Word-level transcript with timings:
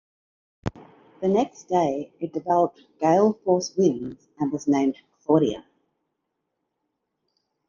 The 1.21 1.27
next 1.27 1.65
day, 1.65 2.11
it 2.19 2.33
developed 2.33 2.81
gale-force 2.99 3.75
winds 3.77 4.29
and 4.39 4.51
was 4.51 4.67
named 4.67 4.95
Claudia. 5.23 5.63